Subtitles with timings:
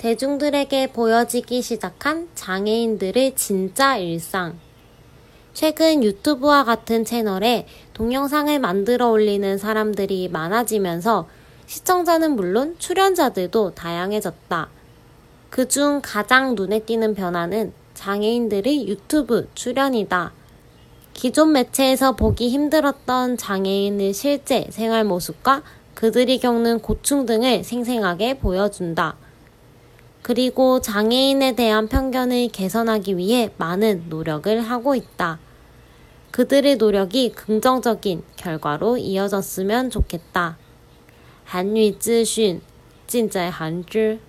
[0.00, 4.58] 대중들에게 보여지기 시작한 장애인들의 진짜 일상.
[5.52, 11.28] 최근 유튜브와 같은 채널에 동영상을 만들어 올리는 사람들이 많아지면서
[11.66, 14.70] 시청자는 물론 출연자들도 다양해졌다.
[15.50, 20.32] 그중 가장 눈에 띄는 변화는 장애인들의 유튜브 출연이다.
[21.12, 25.62] 기존 매체에서 보기 힘들었던 장애인의 실제 생활 모습과
[25.92, 29.16] 그들이 겪는 고충 등을 생생하게 보여준다.
[30.21, 35.39] 그리고 장애인에 대한 편견을 개선하기 위해 많은 노력을 하고 있다.
[36.31, 40.57] 그들의 노력이 긍정적인 결과로 이어졌으면 좋겠다.
[41.45, 42.61] 한유资讯
[43.07, 44.19] 尽在韩知。